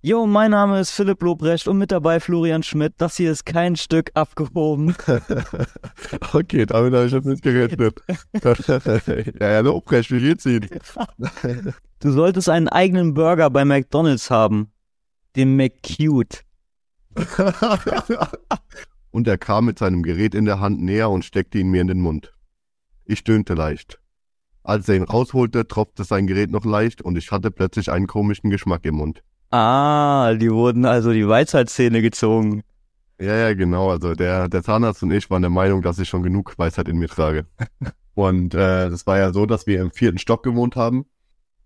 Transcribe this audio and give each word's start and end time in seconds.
Jo, 0.00 0.28
mein 0.28 0.52
Name 0.52 0.78
ist 0.78 0.92
Philipp 0.92 1.20
Lobrecht 1.22 1.66
und 1.66 1.76
mit 1.76 1.90
dabei 1.90 2.20
Florian 2.20 2.62
Schmidt. 2.62 2.94
Das 2.98 3.16
hier 3.16 3.32
ist 3.32 3.44
kein 3.44 3.74
Stück 3.74 4.12
abgehoben. 4.14 4.94
okay, 6.32 6.66
damit 6.66 6.94
habe 6.94 7.06
ich 7.06 7.12
jetzt 7.12 7.24
nicht 7.24 7.42
gerechnet. 7.42 8.00
ja, 9.40 9.50
ja, 9.50 9.60
Lobrecht, 9.60 10.12
wie 10.12 10.20
geht's 10.20 10.46
Ihnen? 10.46 10.68
Du 12.00 12.12
solltest 12.12 12.48
einen 12.48 12.68
eigenen 12.68 13.12
Burger 13.12 13.50
bei 13.50 13.64
McDonalds 13.64 14.30
haben. 14.30 14.70
Den 15.34 15.56
McCute. 15.56 16.44
und 19.10 19.26
er 19.26 19.36
kam 19.36 19.64
mit 19.64 19.80
seinem 19.80 20.04
Gerät 20.04 20.36
in 20.36 20.44
der 20.44 20.60
Hand 20.60 20.80
näher 20.80 21.10
und 21.10 21.24
steckte 21.24 21.58
ihn 21.58 21.70
mir 21.70 21.80
in 21.80 21.88
den 21.88 22.00
Mund. 22.00 22.32
Ich 23.04 23.18
stöhnte 23.18 23.54
leicht. 23.54 23.98
Als 24.62 24.88
er 24.88 24.94
ihn 24.94 25.02
rausholte, 25.02 25.66
tropfte 25.66 26.04
sein 26.04 26.28
Gerät 26.28 26.52
noch 26.52 26.64
leicht 26.64 27.02
und 27.02 27.18
ich 27.18 27.32
hatte 27.32 27.50
plötzlich 27.50 27.90
einen 27.90 28.06
komischen 28.06 28.50
Geschmack 28.50 28.84
im 28.84 28.94
Mund. 28.94 29.24
Ah, 29.50 30.34
die 30.34 30.50
wurden 30.50 30.84
also 30.84 31.12
die 31.12 31.26
Weisheitszähne 31.26 32.02
gezogen. 32.02 32.62
Ja, 33.20 33.34
ja, 33.34 33.54
genau. 33.54 33.90
Also 33.90 34.14
der, 34.14 34.48
der 34.48 34.62
Zahnarzt 34.62 35.02
und 35.02 35.10
ich 35.10 35.28
waren 35.30 35.42
der 35.42 35.50
Meinung, 35.50 35.82
dass 35.82 35.98
ich 35.98 36.08
schon 36.08 36.22
genug 36.22 36.58
Weisheit 36.58 36.88
in 36.88 36.98
mir 36.98 37.08
trage. 37.08 37.46
und 38.14 38.54
äh, 38.54 38.90
das 38.90 39.06
war 39.06 39.18
ja 39.18 39.32
so, 39.32 39.46
dass 39.46 39.66
wir 39.66 39.80
im 39.80 39.90
vierten 39.90 40.18
Stock 40.18 40.42
gewohnt 40.42 40.76
haben. 40.76 41.06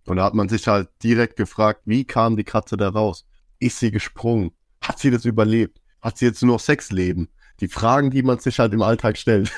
Und 0.07 0.17
da 0.17 0.25
hat 0.25 0.35
man 0.35 0.49
sich 0.49 0.67
halt 0.67 0.89
direkt 1.03 1.37
gefragt, 1.37 1.83
wie 1.85 2.05
kam 2.05 2.37
die 2.37 2.45
Katze 2.45 2.77
da 2.77 2.89
raus? 2.89 3.27
Ist 3.59 3.79
sie 3.79 3.91
gesprungen? 3.91 4.53
Hat 4.81 4.99
sie 4.99 5.11
das 5.11 5.25
überlebt? 5.25 5.81
Hat 6.01 6.19
sie 6.19 6.27
jetzt 6.27 6.43
nur 6.43 6.55
noch 6.55 6.61
Sexleben? 6.61 7.29
Die 7.63 7.69
Fragen, 7.69 8.11
die 8.11 8.25
man 8.25 8.41
sich 8.41 8.59
halt 8.59 8.75
im 8.75 8.83
Alltag 8.83 9.17
stellt. 9.17 9.53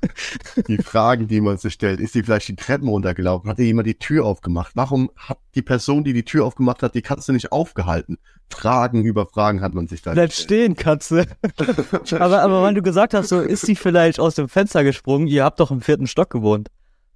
die 0.68 0.78
Fragen, 0.78 1.28
die 1.28 1.40
man 1.40 1.58
sich 1.58 1.74
stellt. 1.74 2.00
Ist 2.00 2.12
sie 2.12 2.24
vielleicht 2.24 2.48
die 2.48 2.56
Treppen 2.56 2.88
runtergelaufen? 2.88 3.48
Hat 3.48 3.60
jemand 3.60 3.86
die 3.86 3.94
Tür 3.94 4.24
aufgemacht? 4.24 4.72
Warum 4.74 5.12
hat 5.16 5.38
die 5.54 5.62
Person, 5.62 6.02
die 6.02 6.12
die 6.12 6.24
Tür 6.24 6.44
aufgemacht 6.44 6.82
hat, 6.82 6.96
die 6.96 7.02
Katze 7.02 7.32
nicht 7.32 7.52
aufgehalten? 7.52 8.18
Fragen 8.50 9.04
über 9.04 9.26
Fragen 9.26 9.60
hat 9.60 9.74
man 9.74 9.86
sich 9.86 10.02
da 10.02 10.12
Bleib 10.12 10.32
stehen, 10.32 10.74
Katze. 10.74 11.26
aber, 12.18 12.42
aber 12.42 12.62
weil 12.62 12.74
du 12.74 12.82
gesagt 12.82 13.14
hast, 13.14 13.28
so 13.28 13.40
ist 13.40 13.64
sie 13.64 13.76
vielleicht 13.76 14.18
aus 14.18 14.34
dem 14.34 14.48
Fenster 14.48 14.82
gesprungen, 14.82 15.28
ihr 15.28 15.44
habt 15.44 15.60
doch 15.60 15.70
im 15.70 15.80
vierten 15.80 16.08
Stock 16.08 16.30
gewohnt. 16.30 16.68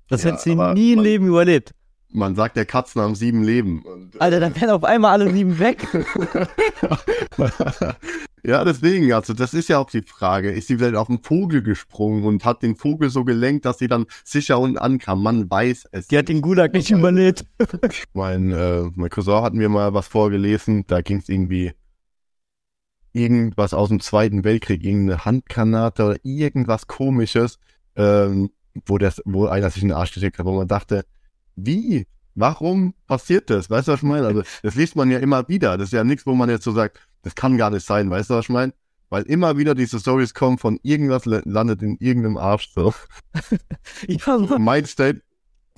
Das 0.09 0.23
ja, 0.23 0.31
hätte 0.31 0.43
sie 0.43 0.55
nie 0.55 0.93
im 0.93 1.01
Leben 1.01 1.27
überlebt. 1.27 1.73
Man 2.13 2.35
sagt, 2.35 2.57
der 2.57 2.67
Katzen 2.67 3.01
haben 3.03 3.15
sieben 3.15 3.45
Leben. 3.45 3.83
Und, 3.83 4.21
Alter, 4.21 4.41
dann 4.41 4.55
werden 4.57 4.71
auf 4.71 4.85
einmal 4.85 5.13
alle 5.13 5.33
sieben 5.33 5.59
weg. 5.61 5.87
ja, 8.45 8.65
deswegen, 8.65 9.13
also 9.13 9.35
das 9.35 9.55
ist 9.55 9.69
ja 9.69 9.79
auch 9.79 9.91
die 9.91 10.03
Frage. 10.03 10.51
Ist 10.51 10.69
sie 10.69 10.79
vielleicht 10.79 10.97
auf 10.97 11.09
einen 11.09 11.23
Vogel 11.23 11.63
gesprungen 11.63 12.25
und 12.25 12.45
hat 12.45 12.63
den 12.63 12.77
Vogel 12.77 13.11
so 13.11 13.25
gelenkt, 13.25 13.65
dass 13.65 13.79
sie 13.79 13.89
dann 13.89 14.07
sicher 14.25 14.59
unten 14.59 14.79
ankam? 14.79 15.23
Man 15.23 15.51
weiß 15.51 15.89
es. 15.93 16.09
Die 16.09 16.19
hat 16.19 16.29
den 16.29 16.41
Gulag 16.41 16.73
nicht 16.73 16.91
überlebt. 16.91 17.45
mein, 18.15 18.53
äh, 18.53 18.91
mein 18.95 19.11
Cousin 19.11 19.43
hat 19.43 19.55
mir 19.55 19.69
mal 19.69 19.95
was 19.95 20.09
vorgelesen, 20.09 20.85
da 20.87 21.03
ging 21.03 21.19
es 21.19 21.29
irgendwie 21.29 21.73
irgendwas 23.13 23.75
aus 23.75 23.89
dem 23.89 24.01
Zweiten 24.01 24.45
Weltkrieg, 24.45 24.85
irgendeine 24.85 25.25
Handgranate 25.25 26.05
oder 26.05 26.17
irgendwas 26.23 26.87
komisches, 26.87 27.59
ähm, 27.97 28.51
wo, 28.87 28.99
das, 28.99 29.21
wo 29.25 29.47
einer 29.47 29.71
sich 29.71 29.83
in 29.83 29.89
den 29.89 29.97
Arsch 29.97 30.13
gesteckt 30.13 30.39
hat, 30.39 30.47
wo 30.47 30.57
man 30.57 30.69
dachte, 30.69 31.05
wie? 31.57 32.07
Warum 32.37 32.95
passiert 33.07 33.51
das? 33.51 33.69
Weißt 33.69 33.89
du, 33.89 33.93
was 33.93 34.01
ich 34.01 34.09
meine? 34.09 34.27
Also, 34.27 34.43
das 34.63 34.77
liest 34.77 34.95
man 34.95 35.11
ja 35.11 35.19
immer 35.19 35.49
wieder. 35.49 35.77
Das 35.77 35.89
ist 35.89 35.93
ja 35.93 36.05
nichts, 36.05 36.27
wo 36.27 36.35
man 36.35 36.49
jetzt 36.49 36.65
so 36.65 36.73
sagt, 36.73 37.01
das 37.23 37.35
kann 37.35 37.57
gar 37.57 37.71
nicht 37.71 37.87
sein. 37.87 38.11
Weißt 38.11 38.31
du, 38.31 38.35
was 38.35 38.47
ich 38.47 38.51
meine? 38.51 38.73
Weil 39.11 39.25
immer 39.25 39.59
wieder 39.59 39.75
diese 39.75 39.99
Stories 39.99 40.35
kommen 40.35 40.59
von 40.59 40.79
irgendwas 40.83 41.25
landet 41.27 41.83
in 41.83 41.97
irgendeinem 41.99 42.37
Arsch 42.37 42.71
so. 42.73 42.95
so 44.25 44.59
mein 44.59 44.85
State, 44.87 45.23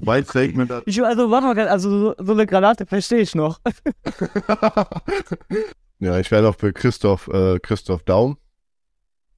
mein 0.01 0.25
Statement. 0.25 0.71
Ich, 0.85 1.03
also, 1.03 1.31
warte 1.31 1.47
mal, 1.47 1.69
also 1.69 1.91
so, 1.91 2.15
so 2.19 2.33
eine 2.33 2.47
Granate 2.47 2.85
verstehe 2.85 3.21
ich 3.21 3.35
noch. 3.35 3.61
ja, 5.99 6.19
ich 6.19 6.31
wäre 6.31 6.43
noch 6.43 6.59
für 6.59 6.75
Christoph, 6.75 7.29
äh, 7.29 7.59
Christoph 7.59 8.03
Daum. 8.03 8.37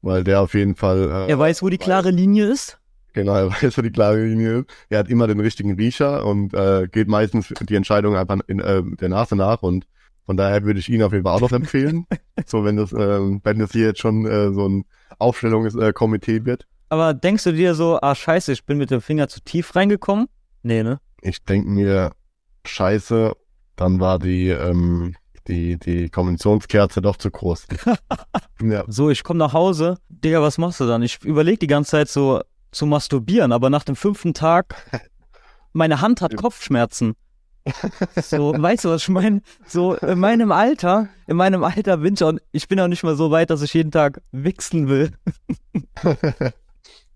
Weil 0.02 0.24
der 0.24 0.40
auf 0.40 0.54
jeden 0.54 0.74
Fall. 0.74 1.28
Äh, 1.28 1.30
er 1.30 1.38
weiß, 1.38 1.62
wo 1.62 1.68
die 1.68 1.78
klare 1.78 2.10
Linie 2.10 2.46
ist. 2.46 2.78
Genau, 3.14 3.36
er 3.36 3.50
weiß, 3.50 3.78
wo 3.78 3.82
die 3.82 3.92
klare 3.92 4.22
Linie 4.24 4.58
ist. 4.58 4.66
Er 4.90 4.98
hat 4.98 5.08
immer 5.08 5.28
den 5.28 5.40
richtigen 5.40 5.74
Riecher 5.76 6.26
und 6.26 6.52
äh, 6.52 6.88
geht 6.90 7.08
meistens 7.08 7.54
die 7.60 7.76
Entscheidung 7.76 8.16
einfach 8.16 8.38
in 8.48 8.58
äh, 8.58 8.82
der 8.82 9.08
Nase 9.08 9.36
nach 9.36 9.62
und 9.62 9.86
von 10.26 10.36
daher 10.36 10.64
würde 10.64 10.80
ich 10.80 10.88
ihn 10.88 11.02
auf 11.02 11.12
jeden 11.12 11.24
Fall 11.24 11.34
auch 11.34 11.40
noch 11.40 11.52
empfehlen. 11.52 12.06
so, 12.46 12.64
wenn 12.64 12.76
das, 12.76 12.92
äh, 12.92 13.20
wenn 13.42 13.58
das 13.58 13.72
hier 13.72 13.86
jetzt 13.86 14.00
schon 14.00 14.26
äh, 14.26 14.52
so 14.52 14.68
ein 14.68 14.84
Aufstellungskomitee 15.18 16.36
äh, 16.36 16.44
wird. 16.44 16.66
Aber 16.88 17.14
denkst 17.14 17.44
du 17.44 17.52
dir 17.52 17.74
so, 17.74 17.98
ah 18.00 18.14
scheiße, 18.14 18.52
ich 18.52 18.64
bin 18.64 18.78
mit 18.78 18.90
dem 18.90 19.00
Finger 19.00 19.28
zu 19.28 19.40
tief 19.40 19.74
reingekommen? 19.74 20.28
Nee, 20.62 20.82
ne? 20.82 21.00
Ich 21.20 21.42
denke 21.42 21.68
mir, 21.68 22.12
scheiße, 22.66 23.32
dann 23.76 24.00
war 24.00 24.18
die, 24.18 24.48
ähm, 24.48 25.14
die, 25.48 25.78
die 25.78 26.08
Konventionskerze 26.08 27.02
doch 27.02 27.16
zu 27.16 27.30
groß. 27.30 27.66
ja. 28.62 28.84
So, 28.86 29.10
ich 29.10 29.24
komme 29.24 29.38
nach 29.38 29.52
Hause. 29.52 29.98
Digga, 30.08 30.40
was 30.42 30.58
machst 30.58 30.80
du 30.80 30.86
dann? 30.86 31.02
Ich 31.02 31.22
überlege 31.24 31.58
die 31.58 31.66
ganze 31.66 31.92
Zeit 31.92 32.08
so, 32.08 32.40
zu 32.74 32.86
masturbieren, 32.86 33.52
aber 33.52 33.70
nach 33.70 33.84
dem 33.84 33.96
fünften 33.96 34.34
Tag, 34.34 34.74
meine 35.72 36.00
Hand 36.00 36.20
hat 36.20 36.36
Kopfschmerzen. 36.36 37.14
So, 38.22 38.54
weißt 38.56 38.84
du, 38.84 38.90
was 38.90 39.02
ich 39.02 39.08
meine? 39.08 39.40
So, 39.66 39.94
in 39.94 40.18
meinem 40.18 40.52
Alter, 40.52 41.08
in 41.26 41.36
meinem 41.36 41.64
Alter 41.64 41.98
bin 41.98 42.14
ich 42.14 42.22
auch, 42.22 42.34
ich 42.52 42.68
bin 42.68 42.78
auch 42.80 42.88
nicht 42.88 43.02
mal 43.02 43.16
so 43.16 43.30
weit, 43.30 43.50
dass 43.50 43.62
ich 43.62 43.72
jeden 43.74 43.90
Tag 43.90 44.20
wichsen 44.32 44.88
will. 44.88 45.12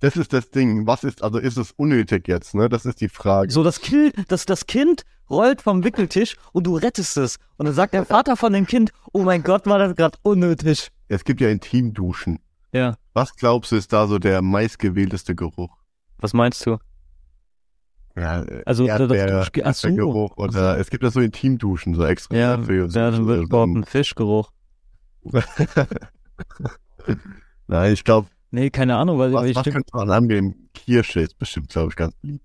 Das 0.01 0.17
ist 0.17 0.33
das 0.33 0.51
Ding. 0.51 0.87
Was 0.87 1.03
ist, 1.03 1.23
also 1.23 1.39
ist 1.39 1.57
es 1.57 1.73
unnötig 1.73 2.29
jetzt, 2.29 2.55
ne? 2.55 2.69
Das 2.69 2.87
ist 2.87 3.01
die 3.01 3.09
Frage. 3.09 3.51
So, 3.51 3.65
das 3.65 3.81
Kind, 3.81 4.15
das, 4.29 4.47
das 4.47 4.67
Kind 4.67 5.03
rollt 5.29 5.61
vom 5.61 5.83
Wickeltisch 5.85 6.37
und 6.53 6.67
du 6.67 6.77
rettest 6.77 7.17
es. 7.17 7.39
Und 7.57 7.67
dann 7.67 7.75
sagt 7.75 7.95
der 7.95 8.07
Vater 8.07 8.37
von 8.37 8.53
dem 8.53 8.67
Kind, 8.67 8.93
oh 9.13 9.23
mein 9.23 9.43
Gott, 9.43 9.67
war 9.67 9.79
das 9.79 9.97
gerade 9.97 10.17
unnötig. 10.23 10.91
Es 11.09 11.25
gibt 11.25 11.41
ja 11.41 11.49
Intimduschen. 11.49 12.39
Ja. 12.73 12.97
Was 13.13 13.35
glaubst 13.35 13.73
du, 13.73 13.77
ist 13.77 13.93
da 13.93 14.07
so 14.07 14.19
der 14.19 14.41
meistgewählteste 14.41 15.35
Geruch? 15.35 15.77
Was 16.19 16.33
meinst 16.33 16.65
du? 16.65 16.79
Ja, 18.21 18.45
also 18.67 18.87
Erdbeer, 18.87 19.49
das, 19.53 19.81
so. 19.81 19.95
Geruch 19.95 20.37
oder 20.37 20.79
es 20.79 20.91
gibt 20.91 21.05
ja 21.05 21.11
so 21.11 21.21
Intimduschen, 21.21 21.95
so 21.95 22.05
extra. 22.05 22.37
Ja, 22.37 22.59
für 22.59 22.87
ja 22.87 23.11
dann 23.11 23.27
wird 23.27 23.45
überhaupt 23.45 23.77
ein 23.77 23.85
Fischgeruch. 23.85 24.51
Nein, 27.67 27.93
ich 27.93 28.05
glaube. 28.05 28.29
Nee, 28.51 28.71
keine 28.71 28.97
Ahnung, 28.97 29.19
weil 29.19 29.33
was, 29.33 29.47
ich 29.47 29.57
was 29.57 29.65
könnte 29.65 29.91
man 29.93 30.11
angeben? 30.11 30.71
Kirsche 30.73 31.21
ist 31.21 31.39
bestimmt, 31.39 31.69
glaube 31.69 31.91
ich, 31.91 31.97
ganz 31.97 32.15
lieb. 32.23 32.41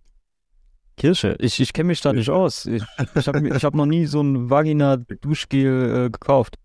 Kirsche? 0.97 1.35
Ich, 1.39 1.59
ich 1.59 1.73
kenne 1.73 1.87
mich 1.87 2.01
da 2.01 2.13
nicht 2.13 2.29
aus. 2.29 2.65
Ich, 2.65 2.83
ich 3.15 3.27
habe 3.27 3.49
hab 3.49 3.73
noch 3.73 3.85
nie 3.85 4.05
so 4.05 4.21
ein 4.21 4.49
Vagina-Duschgel 4.49 6.05
äh, 6.05 6.09
gekauft. 6.09 6.57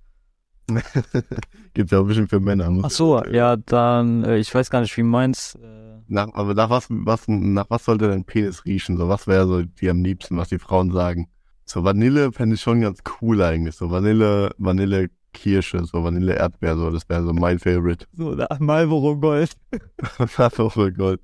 Gibt 1.74 1.90
ja 1.90 1.98
auch 1.98 2.02
ein 2.02 2.08
bisschen 2.08 2.28
für 2.28 2.40
Männer. 2.40 2.70
Ach 2.82 2.90
so, 2.90 3.22
ja, 3.24 3.56
dann, 3.56 4.24
äh, 4.24 4.38
ich 4.38 4.54
weiß 4.54 4.70
gar 4.70 4.80
nicht, 4.80 4.96
wie 4.96 5.02
meins. 5.02 5.56
Äh 5.56 5.88
nach, 6.08 6.28
aber 6.34 6.54
nach 6.54 6.70
was, 6.70 6.86
was, 6.88 7.28
nach 7.28 7.66
was 7.68 7.84
sollte 7.84 8.08
dein 8.08 8.24
Penis 8.24 8.64
riechen? 8.64 8.96
So, 8.96 9.08
was 9.08 9.26
wäre 9.26 9.46
so 9.46 9.62
die 9.62 9.90
am 9.90 10.02
liebsten, 10.02 10.36
was 10.36 10.48
die 10.48 10.58
Frauen 10.58 10.90
sagen? 10.90 11.28
So, 11.64 11.84
Vanille 11.84 12.32
fände 12.32 12.54
ich 12.54 12.62
schon 12.62 12.80
ganz 12.80 13.00
cool 13.20 13.42
eigentlich. 13.42 13.76
So, 13.76 13.90
Vanille, 13.90 14.50
Vanille 14.58 15.10
Kirsche, 15.34 15.84
so 15.84 16.02
Vanille 16.02 16.34
Erdbeer, 16.34 16.76
so, 16.76 16.90
das 16.90 17.08
wäre 17.08 17.22
so 17.22 17.32
mein 17.32 17.58
Favorite. 17.58 18.06
So, 18.14 18.36
Marlboro 18.58 19.16
Gold. 19.18 19.52
Marlboro 20.38 20.90
Gold. 20.90 21.20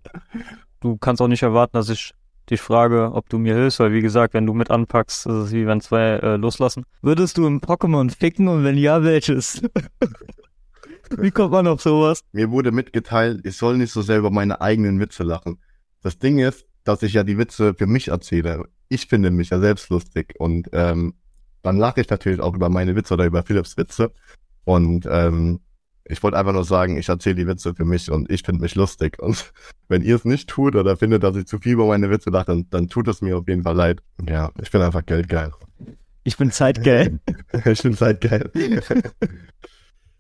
Du 0.81 0.99
kannst 0.99 1.22
auch 1.22 1.28
nicht 1.28 1.43
erwarten, 1.43 1.76
dass 1.76 1.88
ich 1.88 2.12
dich 2.50 2.60
frage, 2.60 3.12
ob 3.12 3.28
du 3.28 3.38
mir 3.38 3.55
hilfst, 3.55 3.81
weil 3.81 3.93
wie 3.93 4.00
gesagt, 4.00 4.34
wenn 4.34 4.47
du 4.47 4.55
mit 4.55 4.71
anpackst, 4.71 5.27
ist 5.27 5.32
es 5.32 5.53
wie 5.53 5.66
wenn 5.66 5.81
zwei 5.81 6.19
äh, 6.19 6.37
loslassen. 6.37 6.84
Würdest 7.03 7.38
du 7.38 7.47
im 7.47 7.60
Pokémon 7.60 8.10
ficken 8.10 8.49
und 8.49 8.65
wenn 8.65 8.77
ja, 8.77 9.03
welches? 9.03 9.62
wie 11.19 11.31
kommt 11.31 11.53
man 11.53 11.66
auf 11.66 11.81
sowas? 11.81 12.21
Mir 12.32 12.50
wurde 12.50 12.72
mitgeteilt, 12.72 13.41
ich 13.44 13.56
soll 13.56 13.78
nicht 13.78 13.93
so 13.93 14.03
selber 14.03 14.31
meine 14.31 14.60
eigenen 14.60 15.00
Witze 15.00 15.22
lachen. 15.22 15.59
Das 16.03 16.19
Ding 16.19 16.38
ist, 16.38 16.66
dass 16.84 17.03
ich 17.03 17.15
ja 17.15 17.25
die 17.25 17.38
Witze 17.38 17.75
für 17.75 17.87
mich 17.87 18.09
erzähle. 18.09 18.65
Ich 18.88 19.06
finde 19.06 19.31
mich 19.31 19.50
ja 19.50 19.59
selbst 19.59 19.88
lustig 19.88 20.34
und 20.38 20.69
ähm, 20.72 21.15
dann 21.62 21.78
lache 21.78 22.03
ich 22.03 22.11
natürlich 22.11 22.41
auch 22.41 22.55
über 22.55 22.69
meine 22.69 22.94
Witze 22.94 23.15
oder 23.15 23.25
über 23.25 23.43
Philips 23.43 23.76
Witze. 23.79 24.12
Und 24.64 25.06
ähm, 25.11 25.61
ich 26.06 26.23
wollte 26.23 26.37
einfach 26.37 26.53
nur 26.53 26.65
sagen, 26.65 26.99
ich 26.99 27.09
erzähle 27.09 27.37
die 27.37 27.47
Witze 27.47 27.75
für 27.75 27.85
mich 27.85 28.11
und 28.11 28.31
ich 28.31 28.43
finde 28.43 28.61
mich 28.61 28.75
lustig. 28.75 29.19
Und 29.21 29.53
wenn 29.89 30.03
ihr 30.03 30.17
es 30.17 30.25
nicht 30.25 30.49
tut 30.49 30.77
oder 30.77 30.97
findet, 30.97 31.23
dass 31.23 31.37
ich 31.37 31.47
zu 31.47 31.59
viel 31.59 31.73
über 31.73 31.87
meine 31.87 32.11
Witze 32.11 32.31
lache, 32.31 32.47
dann, 32.47 32.67
dann 32.71 32.89
tut 32.89 33.09
es 33.09 33.23
mir 33.23 33.39
auf 33.39 33.49
jeden 33.49 33.62
Fall 33.62 33.75
leid. 33.75 34.01
Ja, 34.29 34.51
ich 34.61 34.71
bin 34.71 34.83
einfach 34.83 35.05
geldgeil. 35.05 35.53
Ich 36.25 36.37
bin 36.37 36.51
zeitgeil. 36.51 37.21
ich 37.65 37.83
bin 37.83 37.95
zeitgeil. 37.95 38.51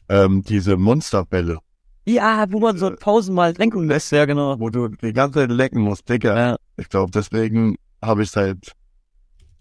ähm, 0.08 0.42
diese 0.42 0.76
Monsterbälle. 0.76 1.58
Ja, 2.06 2.44
wo 2.50 2.60
man 2.60 2.76
so 2.76 2.90
tausendmal 2.90 3.54
lenken 3.56 3.88
lässt, 3.88 4.12
ja 4.12 4.26
genau. 4.26 4.58
Wo 4.60 4.68
du 4.68 4.88
die 4.88 5.12
ganze 5.14 5.40
Zeit 5.40 5.50
lecken 5.50 5.80
musst, 5.80 6.08
Digga. 6.08 6.36
Ja. 6.36 6.56
Ich 6.76 6.90
glaube, 6.90 7.10
deswegen 7.10 7.76
habe 8.02 8.22
ich 8.22 8.30
seit 8.30 8.72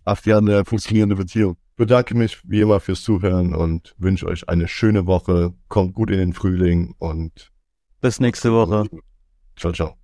acht 0.03 0.25
Jahren 0.25 0.49
eine 0.49 0.65
funktionierende 0.65 1.15
Beziehung 1.15 1.55
bedanke 1.75 2.15
mich 2.15 2.39
wie 2.43 2.61
immer 2.61 2.79
fürs 2.79 3.01
Zuhören 3.01 3.53
und 3.55 3.95
wünsche 3.97 4.27
euch 4.27 4.49
eine 4.49 4.67
schöne 4.67 5.05
Woche. 5.05 5.53
Kommt 5.67 5.93
gut 5.93 6.09
in 6.11 6.17
den 6.17 6.33
Frühling 6.33 6.95
und 6.99 7.51
bis 8.01 8.19
nächste 8.19 8.51
Woche. 8.51 8.87
Ciao, 9.55 9.71
ciao. 9.71 10.02